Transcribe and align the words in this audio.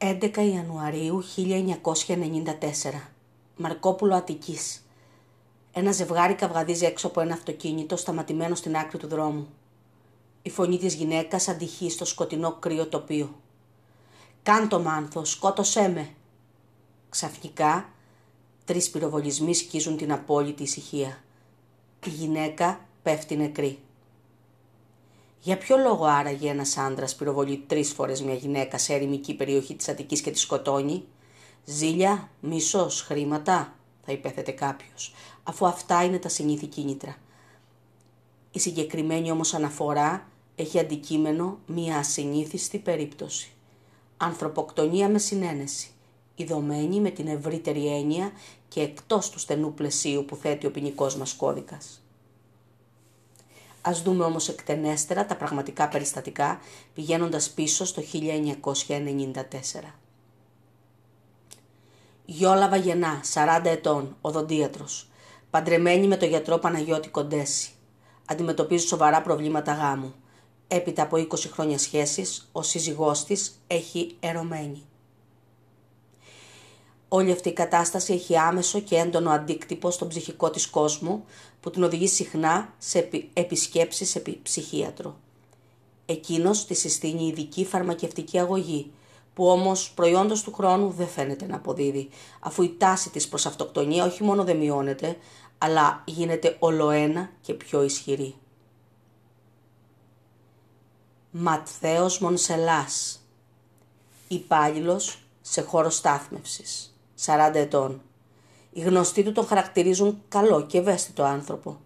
11 0.00 0.36
Ιανουαρίου 0.36 1.24
1994 1.36 2.54
Μαρκόπουλο 3.56 4.14
Αττικής 4.14 4.86
Ένα 5.72 5.92
ζευγάρι 5.92 6.34
καυγαδίζει 6.34 6.84
έξω 6.84 7.06
από 7.06 7.20
ένα 7.20 7.34
αυτοκίνητο 7.34 7.96
σταματημένο 7.96 8.54
στην 8.54 8.76
άκρη 8.76 8.98
του 8.98 9.08
δρόμου. 9.08 9.48
Η 10.42 10.50
φωνή 10.50 10.78
της 10.78 10.94
γυναίκας 10.94 11.48
αντυχεί 11.48 11.90
στο 11.90 12.04
σκοτεινό 12.04 12.52
κρύο 12.52 12.86
τοπίο. 12.86 13.34
«Κάν 14.42 14.82
μάνθος, 14.82 15.30
σκότωσέ 15.30 15.88
με!» 15.88 16.10
Ξαφνικά, 17.08 17.88
τρεις 18.64 18.90
πυροβολισμοί 18.90 19.54
σκίζουν 19.54 19.96
την 19.96 20.12
απόλυτη 20.12 20.62
ησυχία. 20.62 21.22
Η 22.06 22.10
γυναίκα 22.10 22.80
πέφτει 23.02 23.36
νεκρή. 23.36 23.78
Για 25.40 25.58
ποιο 25.58 25.76
λόγο 25.76 26.04
άραγε 26.04 26.50
ένας 26.50 26.76
άντρας 26.76 27.14
πυροβολεί 27.14 27.64
τρεις 27.66 27.92
φορές 27.92 28.22
μια 28.22 28.34
γυναίκα 28.34 28.78
σε 28.78 28.94
ερημική 28.94 29.34
περιοχή 29.34 29.74
της 29.74 29.88
Αττικής 29.88 30.20
και 30.20 30.30
τη 30.30 30.38
σκοτώνει; 30.38 31.04
Ζήλια, 31.64 32.30
μίσος, 32.40 33.02
χρήματα, 33.02 33.74
θα 34.04 34.12
υπέθετε 34.12 34.50
κάποιος, 34.50 35.14
αφού 35.42 35.66
αυτά 35.66 36.04
είναι 36.04 36.18
τα 36.18 36.28
συνήθη 36.28 36.66
κίνητρα. 36.66 37.16
Η 38.52 38.58
συγκεκριμένη 38.58 39.30
όμως 39.30 39.54
αναφορά 39.54 40.28
έχει 40.56 40.78
αντικείμενο 40.78 41.58
μια 41.66 41.96
ασυνήθιστη 41.98 42.78
περίπτωση. 42.78 43.50
Ανθρωποκτονία 44.16 45.08
με 45.08 45.18
συνένεση, 45.18 45.90
ειδωμένη 46.34 47.00
με 47.00 47.10
την 47.10 47.26
ευρύτερη 47.26 47.86
έννοια 47.86 48.32
και 48.68 48.80
εκτός 48.80 49.30
του 49.30 49.38
στενού 49.38 49.74
πλαισίου 49.74 50.24
που 50.24 50.36
θέτει 50.36 50.66
ο 50.66 50.70
ποινικός 50.70 51.16
μας 51.16 51.34
κώδικας. 51.34 52.02
Ας 53.80 54.02
δούμε 54.02 54.24
όμως 54.24 54.48
εκτενέστερα 54.48 55.26
τα 55.26 55.36
πραγματικά 55.36 55.88
περιστατικά 55.88 56.60
πηγαίνοντας 56.94 57.50
πίσω 57.50 57.84
στο 57.84 58.02
1994. 58.02 59.94
Γιόλα 62.24 62.68
Βαγενά, 62.68 63.20
40 63.34 63.60
ετών, 63.64 64.16
οδοντίατρος, 64.20 65.10
παντρεμένη 65.50 66.06
με 66.06 66.16
τον 66.16 66.28
γιατρό 66.28 66.58
Παναγιώτη 66.58 67.08
Κοντέση. 67.08 67.70
Αντιμετωπίζει 68.24 68.86
σοβαρά 68.86 69.22
προβλήματα 69.22 69.72
γάμου. 69.72 70.14
Έπειτα 70.68 71.02
από 71.02 71.16
20 71.16 71.50
χρόνια 71.52 71.78
σχέσης, 71.78 72.48
ο 72.52 72.62
σύζυγός 72.62 73.24
της 73.24 73.60
έχει 73.66 74.16
ερωμένη. 74.20 74.82
Όλη 77.08 77.32
αυτή 77.32 77.48
η 77.48 77.52
κατάσταση 77.52 78.12
έχει 78.12 78.38
άμεσο 78.38 78.80
και 78.80 78.96
έντονο 78.96 79.30
αντίκτυπο 79.30 79.90
στον 79.90 80.08
ψυχικό 80.08 80.50
της 80.50 80.66
κόσμο 80.66 81.24
που 81.60 81.70
την 81.70 81.82
οδηγεί 81.82 82.08
συχνά 82.08 82.74
σε 82.78 83.08
επισκέψεις 83.32 84.10
σε 84.10 84.22
ψυχίατρο. 84.42 85.16
Εκείνος 86.06 86.66
τη 86.66 86.74
συστήνει 86.74 87.26
ειδική 87.26 87.64
φαρμακευτική 87.64 88.38
αγωγή 88.38 88.90
που 89.34 89.48
όμως 89.48 89.90
προϊόντος 89.90 90.42
του 90.42 90.52
χρόνου 90.52 90.90
δεν 90.90 91.08
φαίνεται 91.08 91.46
να 91.46 91.56
αποδίδει 91.56 92.08
αφού 92.40 92.62
η 92.62 92.74
τάση 92.78 93.10
της 93.10 93.28
προς 93.28 93.46
αυτοκτονία 93.46 94.04
όχι 94.04 94.22
μόνο 94.22 94.44
δεν 94.44 94.56
μειώνεται 94.56 95.16
αλλά 95.58 96.02
γίνεται 96.06 96.56
ολοένα 96.58 97.30
και 97.40 97.54
πιο 97.54 97.82
ισχυρή. 97.82 98.34
Ματθαίος 101.30 102.18
Μονσελάς 102.18 103.20
υπάλληλος 104.28 105.22
σε 105.40 105.60
χώρο 105.62 105.90
στάθμευσης. 105.90 106.97
40 107.24 107.50
ετών. 107.54 108.02
Οι 108.72 108.80
γνωστοί 108.80 109.22
του 109.22 109.32
τον 109.32 109.46
χαρακτηρίζουν 109.46 110.22
καλό 110.28 110.66
και 110.66 110.78
ευαίσθητο 110.78 111.22
άνθρωπο. 111.22 111.76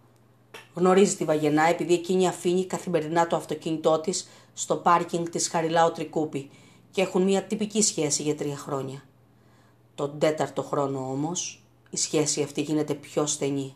Γνωρίζει 0.75 1.16
τη 1.16 1.25
Βαγενά 1.25 1.69
επειδή 1.69 1.94
εκείνη 1.94 2.28
αφήνει 2.28 2.64
καθημερινά 2.64 3.27
το 3.27 3.36
αυτοκίνητό 3.36 4.00
της 4.00 4.28
στο 4.55 4.77
πάρκινγκ 4.77 5.27
της 5.27 5.48
Χαριλάου 5.48 5.92
Τρικούπη 5.92 6.50
και 6.91 7.03
έχουν 7.03 7.22
μια 7.22 7.42
τυπική 7.42 7.83
σχέση 7.83 8.22
για 8.22 8.36
τρία 8.36 8.56
χρόνια. 8.56 9.03
Τον 9.94 10.19
τέταρτο 10.19 10.62
χρόνο 10.62 10.98
όμως 10.98 11.62
η 11.91 11.97
σχέση 11.97 12.42
αυτή 12.42 12.60
γίνεται 12.60 12.94
πιο 12.94 13.26
στενή. 13.26 13.75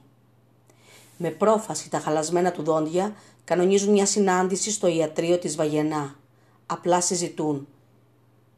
Με 1.16 1.30
πρόφαση 1.30 1.90
τα 1.90 1.98
χαλασμένα 1.98 2.52
του 2.52 2.62
δόντια 2.62 3.14
κανονίζουν 3.44 3.92
μια 3.92 4.06
συνάντηση 4.06 4.70
στο 4.70 4.86
ιατρείο 4.86 5.38
της 5.38 5.56
Βαγενά. 5.56 6.14
Απλά 6.66 7.00
συζητούν. 7.00 7.66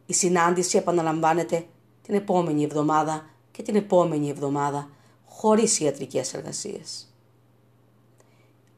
Η 0.06 0.12
συνάντηση 0.12 0.76
επαναλαμβάνεται 0.76 1.66
την 2.08 2.16
επόμενη 2.16 2.62
εβδομάδα 2.62 3.26
και 3.50 3.62
την 3.62 3.76
επόμενη 3.76 4.28
εβδομάδα 4.28 4.90
χωρίς 5.26 5.80
ιατρικές 5.80 6.34
εργασίες. 6.34 7.14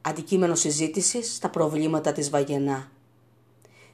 Αντικείμενο 0.01 0.55
συζήτησης 0.55 1.35
στα 1.35 1.49
προβλήματα 1.49 2.11
της 2.11 2.29
Βαγενά. 2.29 2.91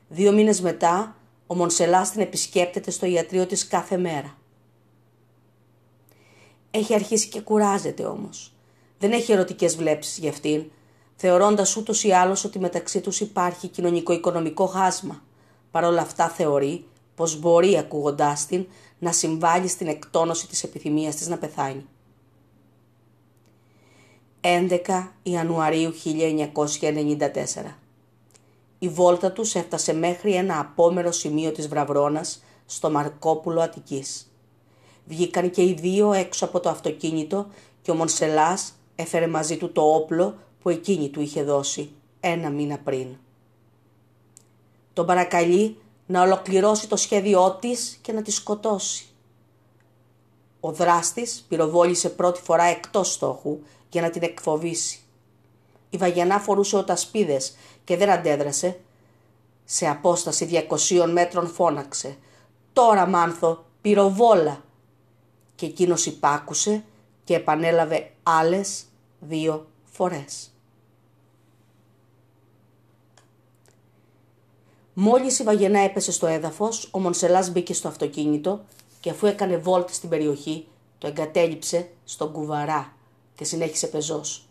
Δύο 0.09 0.31
μήνες 0.31 0.61
μετά, 0.61 1.15
ο 1.47 1.55
Μονσελάς 1.55 2.11
την 2.11 2.21
επισκέπτεται 2.21 2.91
στο 2.91 3.05
ιατρείο 3.05 3.45
της 3.45 3.67
κάθε 3.67 3.97
μέρα. 3.97 4.37
Έχει 6.71 6.93
αρχίσει 6.93 7.27
και 7.29 7.41
κουράζεται 7.41 8.05
όμως. 8.05 8.53
Δεν 8.99 9.11
έχει 9.11 9.31
ερωτικές 9.31 9.75
βλέψεις 9.75 10.17
για 10.17 10.29
αυτήν, 10.29 10.71
θεωρώντας 11.15 11.75
ούτως 11.75 12.03
ή 12.03 12.11
άλλως 12.11 12.43
ότι 12.43 12.59
μεταξύ 12.59 13.01
τους 13.01 13.19
υπάρχει 13.19 13.67
κοινωνικό-οικονομικό 13.67 14.65
χάσμα. 14.65 15.23
Παρ' 15.71 15.83
όλα 15.83 16.01
αυτά 16.01 16.29
θεωρεί 16.29 16.85
πως 17.17 17.39
μπορεί 17.39 17.77
ακούγοντάς 17.77 18.45
την 18.45 18.65
να 18.99 19.11
συμβάλλει 19.11 19.67
στην 19.67 19.87
εκτόνωση 19.87 20.47
της 20.47 20.63
επιθυμίας 20.63 21.15
της 21.15 21.27
να 21.27 21.37
πεθάνει. 21.37 21.85
11 24.41 25.11
Ιανουαρίου 25.23 25.93
1994 26.81 27.77
Η 28.79 28.89
βόλτα 28.89 29.31
τους 29.31 29.55
έφτασε 29.55 29.93
μέχρι 29.93 30.33
ένα 30.33 30.59
απόμερο 30.59 31.11
σημείο 31.11 31.51
της 31.51 31.67
Βραβρώνας 31.67 32.43
στο 32.65 32.89
Μαρκόπουλο 32.89 33.61
Αττικής. 33.61 34.31
Βγήκαν 35.05 35.49
και 35.51 35.61
οι 35.61 35.73
δύο 35.73 36.13
έξω 36.13 36.45
από 36.45 36.59
το 36.59 36.69
αυτοκίνητο 36.69 37.47
και 37.81 37.91
ο 37.91 37.95
Μονσελάς 37.95 38.73
έφερε 38.95 39.27
μαζί 39.27 39.57
του 39.57 39.71
το 39.71 39.81
όπλο 39.81 40.37
που 40.61 40.69
εκείνη 40.69 41.09
του 41.09 41.21
είχε 41.21 41.43
δώσει 41.43 41.89
ένα 42.19 42.49
μήνα 42.49 42.77
πριν. 42.77 43.07
Τον 44.93 45.05
παρακαλεί 45.05 45.77
να 46.07 46.21
ολοκληρώσει 46.21 46.87
το 46.87 46.95
σχέδιό 46.95 47.57
της 47.61 47.97
και 48.01 48.11
να 48.11 48.21
τη 48.21 48.31
σκοτώσει. 48.31 49.05
Ο 50.59 50.71
δράστης 50.71 51.45
πυροβόλησε 51.47 52.09
πρώτη 52.09 52.41
φορά 52.41 52.63
εκτός 52.63 53.13
στόχου 53.13 53.59
για 53.89 54.01
να 54.01 54.09
την 54.09 54.23
εκφοβήσει. 54.23 54.99
Η 55.89 55.97
Βαγιανά 55.97 56.39
φορούσε 56.39 56.77
οτασπίδες 56.77 57.55
και 57.83 57.97
δεν 57.97 58.09
αντέδρασε. 58.09 58.79
Σε 59.65 59.87
απόσταση 59.87 60.67
200 60.89 61.09
μέτρων 61.11 61.47
φώναξε 61.47 62.17
«Τώρα 62.73 63.05
Μάνθο, 63.05 63.65
πυροβόλα» 63.81 64.63
και 65.55 65.65
εκείνος 65.65 66.05
υπάκουσε 66.05 66.83
και 67.23 67.35
επανέλαβε 67.35 68.11
άλλες 68.23 68.85
δύο 69.19 69.67
φορές. 69.83 70.51
Μόλις 74.99 75.39
η 75.39 75.43
Βαγενά 75.43 75.79
έπεσε 75.79 76.11
στο 76.11 76.27
έδαφος, 76.27 76.89
ο 76.91 76.99
Μονσελάς 76.99 77.49
μπήκε 77.49 77.73
στο 77.73 77.87
αυτοκίνητο 77.87 78.59
και 78.99 79.09
αφού 79.09 79.25
έκανε 79.25 79.57
βόλτη 79.57 79.93
στην 79.93 80.09
περιοχή, 80.09 80.67
το 80.97 81.07
εγκατέλειψε 81.07 81.89
στον 82.05 82.31
κουβαρά 82.31 82.93
και 83.35 83.43
συνέχισε 83.43 83.87
πεζός. 83.87 84.45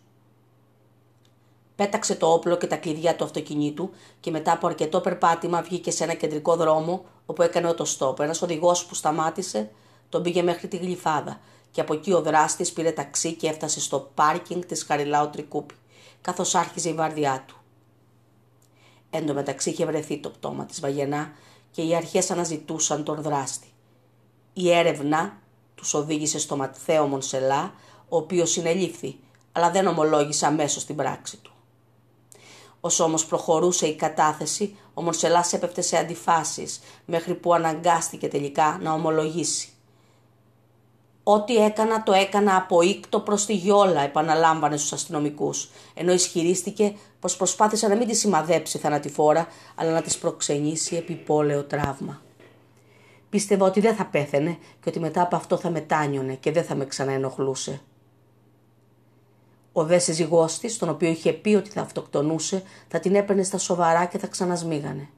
Πέταξε 1.75 2.15
το 2.15 2.33
όπλο 2.33 2.57
και 2.57 2.67
τα 2.67 2.75
κλειδιά 2.75 3.15
του 3.15 3.23
αυτοκινήτου 3.23 3.89
και 4.19 4.31
μετά 4.31 4.51
από 4.51 4.67
αρκετό 4.67 5.01
περπάτημα 5.01 5.61
βγήκε 5.61 5.91
σε 5.91 6.03
ένα 6.03 6.13
κεντρικό 6.13 6.55
δρόμο 6.55 7.05
όπου 7.25 7.41
έκανε 7.41 7.67
οτοστόπ. 7.67 8.19
Ένας 8.19 8.41
οδηγός 8.41 8.85
που 8.85 8.95
σταμάτησε 8.95 9.69
τον 10.09 10.23
πήγε 10.23 10.41
μέχρι 10.41 10.67
τη 10.67 10.77
γλυφάδα 10.77 11.39
και 11.71 11.81
από 11.81 11.93
εκεί 11.93 12.13
ο 12.13 12.21
δράστης 12.21 12.73
πήρε 12.73 12.91
ταξί 12.91 13.33
και 13.33 13.47
έφτασε 13.47 13.79
στο 13.79 14.11
πάρκινγκ 14.15 14.63
της 14.63 14.83
Χαριλάου 14.83 15.29
Τρικούπη, 15.29 15.73
καθώς 16.21 16.55
άρχιζε 16.55 16.89
η 16.89 16.93
βάρδιά 16.93 17.43
του. 17.47 17.56
Εν 19.17 19.25
τω 19.25 19.33
μεταξύ 19.33 19.69
είχε 19.69 19.85
βρεθεί 19.85 20.17
το 20.17 20.29
πτώμα 20.29 20.65
της 20.65 20.79
Βαγενά 20.79 21.31
και 21.71 21.81
οι 21.81 21.95
αρχές 21.95 22.31
αναζητούσαν 22.31 23.03
τον 23.03 23.21
δράστη. 23.21 23.67
Η 24.53 24.71
έρευνα 24.71 25.37
τους 25.75 25.93
οδήγησε 25.93 26.39
στο 26.39 26.55
Ματθαίο 26.55 27.07
Μονσελά, 27.07 27.73
ο 28.09 28.17
οποίος 28.17 28.51
συνελήφθη, 28.51 29.19
αλλά 29.51 29.71
δεν 29.71 29.87
ομολόγησε 29.87 30.45
αμέσως 30.45 30.85
την 30.85 30.95
πράξη 30.95 31.37
του. 31.37 31.51
Όσο 32.79 33.03
όμως 33.03 33.25
προχωρούσε 33.25 33.87
η 33.87 33.95
κατάθεση, 33.95 34.77
ο 34.93 35.01
Μονσελάς 35.01 35.53
έπεφτε 35.53 35.81
σε 35.81 35.97
αντιφάσεις, 35.97 36.79
μέχρι 37.05 37.33
που 37.33 37.53
αναγκάστηκε 37.53 38.27
τελικά 38.27 38.79
να 38.81 38.93
ομολογήσει. 38.93 39.69
Ό,τι 41.23 41.55
έκανα 41.55 42.03
το 42.03 42.13
έκανα 42.13 42.55
από 42.55 42.81
ήκτο 42.81 43.19
προς 43.19 43.45
τη 43.45 43.53
γιόλα, 43.53 44.01
επαναλάμβανε 44.01 44.77
στους 44.77 44.93
αστυνομικούς, 44.93 45.69
ενώ 45.93 46.13
ισχυρίστηκε 46.13 46.95
πως 47.27 47.37
προσπάθησε 47.37 47.87
να 47.87 47.95
μην 47.95 48.07
τη 48.07 48.15
σημαδέψει 48.15 48.77
θανατηφόρα, 48.77 49.47
αλλά 49.75 49.91
να 49.91 50.01
της 50.01 50.17
προξενήσει 50.17 50.95
επιπόλαιο 50.95 51.63
τραύμα. 51.63 52.21
Πίστευα 53.29 53.65
ότι 53.65 53.79
δεν 53.79 53.95
θα 53.95 54.05
πέθαινε 54.05 54.57
και 54.81 54.89
ότι 54.89 54.99
μετά 54.99 55.21
από 55.21 55.35
αυτό 55.35 55.57
θα 55.57 55.69
μετάνιωνε 55.69 56.33
και 56.33 56.51
δεν 56.51 56.63
θα 56.63 56.75
με 56.75 56.85
ξαναενοχλούσε. 56.85 57.81
Ο 59.71 59.83
δε 59.83 59.99
σύζυγός 59.99 60.59
της, 60.59 60.77
τον 60.77 60.89
οποίο 60.89 61.09
είχε 61.09 61.33
πει 61.33 61.55
ότι 61.55 61.69
θα 61.69 61.81
αυτοκτονούσε, 61.81 62.63
θα 62.87 62.99
την 62.99 63.15
έπαιρνε 63.15 63.43
στα 63.43 63.57
σοβαρά 63.57 64.05
και 64.05 64.17
θα 64.17 64.27
ξανασμίγανε. 64.27 65.09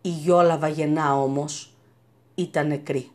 Η 0.00 0.08
γιόλα 0.08 0.58
βαγενά 0.58 1.20
όμως 1.20 1.74
ήταν 2.34 2.66
νεκροί. 2.66 3.10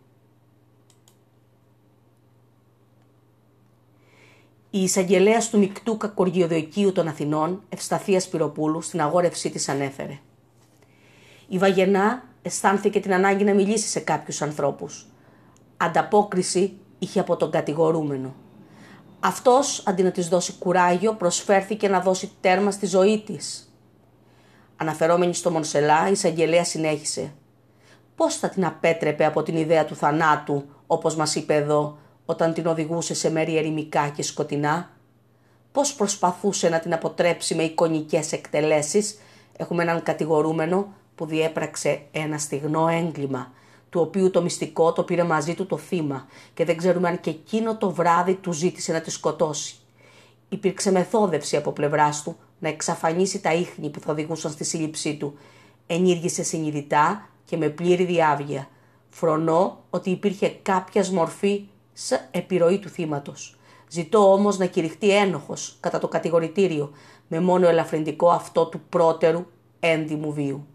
Η 4.75 4.83
εισαγγελέας 4.83 5.49
του 5.49 5.57
μεικτού 5.57 5.97
κακοργιοδοκίου 5.97 6.91
των 6.91 7.07
Αθηνών, 7.07 7.63
Ευσταθίας 7.69 8.23
Σπυροπούλου, 8.23 8.81
στην 8.81 9.01
αγόρευσή 9.01 9.49
της 9.49 9.69
ανέφερε. 9.69 10.19
Η 11.47 11.57
Βαγενά 11.57 12.23
αισθάνθηκε 12.41 12.99
την 12.99 13.13
ανάγκη 13.13 13.43
να 13.43 13.53
μιλήσει 13.53 13.87
σε 13.87 13.99
κάποιους 13.99 14.41
ανθρώπους. 14.41 15.05
Ανταπόκριση 15.77 16.77
είχε 16.99 17.19
από 17.19 17.35
τον 17.35 17.51
κατηγορούμενο. 17.51 18.35
Αυτός, 19.19 19.83
αντί 19.85 20.03
να 20.03 20.11
της 20.11 20.27
δώσει 20.27 20.53
κουράγιο, 20.53 21.13
προσφέρθηκε 21.13 21.87
να 21.87 21.99
δώσει 21.99 22.31
τέρμα 22.41 22.71
στη 22.71 22.85
ζωή 22.85 23.23
της. 23.25 23.73
Αναφερόμενη 24.75 25.33
στο 25.33 25.51
Μονσελά, 25.51 26.07
η 26.07 26.11
εισαγγελέα 26.11 26.63
συνέχισε. 26.63 27.33
Πώς 28.15 28.35
θα 28.35 28.49
την 28.49 28.65
απέτρεπε 28.65 29.25
από 29.25 29.43
την 29.43 29.57
ιδέα 29.57 29.85
του 29.85 29.95
θανάτου, 29.95 30.65
όπως 30.87 31.15
μας 31.15 31.35
είπε 31.35 31.55
εδώ, 31.55 31.97
όταν 32.25 32.53
την 32.53 32.65
οδηγούσε 32.65 33.13
σε 33.13 33.31
μέρη 33.31 33.57
ερημικά 33.57 34.09
και 34.09 34.23
σκοτεινά; 34.23 34.89
Πώς 35.71 35.93
προσπαθούσε 35.93 36.69
να 36.69 36.79
την 36.79 36.93
αποτρέψει 36.93 37.55
με 37.55 37.63
εικονικές 37.63 38.31
εκτελέσεις; 38.31 39.19
Έχουμε 39.57 39.83
έναν 39.83 40.03
κατηγορούμενο 40.03 40.93
που 41.15 41.25
διέπραξε 41.25 42.01
ένα 42.11 42.37
στιγνό 42.37 42.87
έγκλημα, 42.87 43.51
του 43.89 44.01
οποίου 44.01 44.31
το 44.31 44.41
μυστικό 44.41 44.93
το 44.93 45.03
πήρε 45.03 45.23
μαζί 45.23 45.53
του 45.53 45.65
το 45.65 45.77
θύμα 45.77 46.27
και 46.53 46.65
δεν 46.65 46.77
ξέρουμε 46.77 47.07
αν 47.07 47.19
και 47.19 47.29
εκείνο 47.29 47.77
το 47.77 47.91
βράδυ 47.91 48.33
του 48.33 48.51
ζήτησε 48.51 48.91
να 48.91 49.01
τη 49.01 49.11
σκοτώσει. 49.11 49.75
Υπήρξε 50.49 50.91
μεθόδευση 50.91 51.55
από 51.55 51.71
πλευράς 51.71 52.23
του 52.23 52.37
να 52.59 52.69
εξαφανίσει 52.69 53.41
τα 53.41 53.53
ίχνη 53.53 53.89
που 53.89 53.99
θα 53.99 54.11
οδηγούσαν 54.11 54.51
στη 54.51 54.63
σύλληψή 54.63 55.15
του. 55.15 55.37
Ενήργησε 55.87 56.43
συνειδητά 56.43 57.29
και 57.45 57.57
με 57.57 57.69
πλήρη 57.69 58.05
διάβγεια. 58.05 58.67
Φρονώ 59.09 59.83
ότι 59.89 60.09
υπήρχε 60.09 60.49
κάποια 60.61 61.05
μορφή 61.11 61.63
σε 61.97 62.27
επιρροή 62.31 62.79
του 62.79 62.89
θύματος. 62.89 63.57
Ζητώ 63.89 64.31
όμως 64.31 64.57
να 64.57 64.65
κηρυχτεί 64.65 65.15
ένοχος 65.15 65.77
κατά 65.79 65.99
το 65.99 66.07
κατηγορητήριο 66.07 66.91
με 67.27 67.39
μόνο 67.39 67.67
ελαφρυντικό 67.67 68.29
αυτό 68.29 68.65
του 68.65 68.81
πρώτερου 68.89 69.45
έντιμου 69.79 70.33
βίου. 70.33 70.65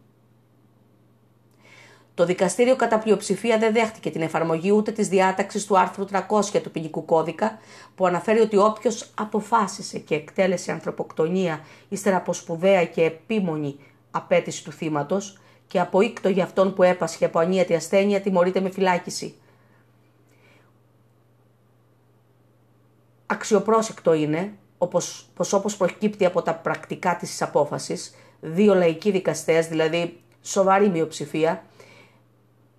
Το 2.15 2.25
δικαστήριο 2.27 2.77
κατά 2.77 2.99
πλειοψηφία 2.99 3.59
δεν 3.59 3.73
δέχτηκε 3.73 4.11
την 4.11 4.21
εφαρμογή 4.23 4.71
ούτε 4.71 4.93
της 4.93 5.09
διάταξης 5.09 5.67
του 5.67 5.79
άρθρου 5.79 6.05
300 6.05 6.61
του 6.63 6.71
ποινικού 6.71 7.05
κώδικα, 7.05 7.59
που 7.95 8.07
αναφέρει 8.07 8.41
ότι 8.41 8.57
όποιος 8.57 9.11
αποφάσισε 9.15 9.99
και 9.99 10.15
εκτέλεσε 10.15 10.73
ανθρωποκτονία 10.73 11.65
ύστερα 11.89 12.17
από 12.17 12.33
σπουδαία 12.33 12.85
και 12.85 13.05
επίμονη 13.05 13.77
απέτηση 14.11 14.65
του 14.65 14.73
θύματος 14.73 15.41
και 15.67 15.81
αποίκτο 15.81 16.29
για 16.29 16.45
αυτόν 16.45 16.75
που 16.75 16.83
έπασχε 16.83 17.25
από 17.25 17.39
ανίατη 17.39 17.75
ασθένεια, 17.75 18.21
τιμωρείται 18.21 18.61
με 18.61 18.71
φυλάκιση. 18.71 19.35
Αξιοπρόσεκτο 23.33 24.13
είναι, 24.13 24.53
όπως, 24.79 25.29
πως 25.35 25.53
όπως 25.53 25.77
προκύπτει 25.77 26.25
από 26.25 26.43
τα 26.43 26.55
πρακτικά 26.55 27.17
της 27.17 27.43
απόφασης, 27.43 28.15
δύο 28.41 28.75
λαϊκοί 28.75 29.11
δικαστές, 29.11 29.67
δηλαδή 29.67 30.21
σοβαρή 30.43 30.89
μειοψηφία, 30.89 31.65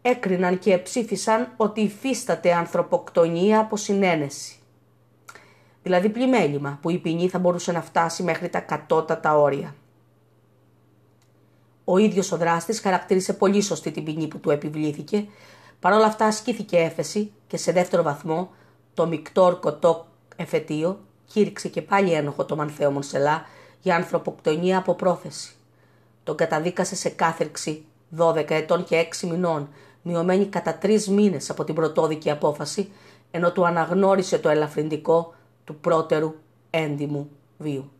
έκριναν 0.01 0.59
και 0.59 0.77
ψήφισαν 0.77 1.53
ότι 1.57 1.81
υφίσταται 1.81 2.53
ανθρωποκτονία 2.53 3.59
από 3.59 3.77
συνένεση. 3.77 4.55
Δηλαδή 5.83 6.09
πλημέλημα 6.09 6.79
που 6.81 6.89
η 6.89 6.97
ποινή 6.97 7.29
θα 7.29 7.39
μπορούσε 7.39 7.71
να 7.71 7.81
φτάσει 7.81 8.23
μέχρι 8.23 8.49
τα 8.49 8.59
κατώτατα 8.59 9.37
όρια. 9.37 9.75
Ο 11.83 11.97
ίδιος 11.97 12.31
ο 12.31 12.37
δράστης 12.37 12.79
χαρακτήρισε 12.79 13.33
πολύ 13.33 13.61
σωστή 13.61 13.91
την 13.91 14.03
ποινή 14.03 14.27
που 14.27 14.39
του 14.39 14.49
επιβλήθηκε, 14.49 15.25
παρόλα 15.79 16.05
αυτά 16.05 16.25
ασκήθηκε 16.25 16.77
έφεση 16.77 17.31
και 17.47 17.57
σε 17.57 17.71
δεύτερο 17.71 18.03
βαθμό 18.03 18.51
το 18.93 19.07
μεικτό 19.07 19.43
ορκωτό 19.43 20.05
εφετείο 20.41 20.99
κήρυξε 21.25 21.67
και 21.67 21.81
πάλι 21.81 22.13
ένοχο 22.13 22.45
το 22.45 22.55
Μανθέο 22.55 22.91
Μονσελά 22.91 23.45
για 23.81 23.95
ανθρωποκτονία 23.95 24.77
από 24.77 24.93
πρόθεση. 24.93 25.55
Τον 26.23 26.35
καταδίκασε 26.35 26.95
σε 26.95 27.09
κάθερξη 27.09 27.85
12 28.17 28.49
ετών 28.49 28.83
και 28.83 29.07
6 29.21 29.27
μηνών 29.27 29.69
μειωμένη 30.01 30.45
κατά 30.45 30.75
τρεις 30.75 31.07
μήνες 31.07 31.49
από 31.49 31.63
την 31.63 31.75
πρωτόδικη 31.75 32.29
απόφαση, 32.29 32.91
ενώ 33.31 33.51
του 33.51 33.65
αναγνώρισε 33.65 34.37
το 34.37 34.49
ελαφρυντικό 34.49 35.33
του 35.63 35.75
πρώτερου 35.75 36.33
έντιμου 36.69 37.29
βίου. 37.57 37.91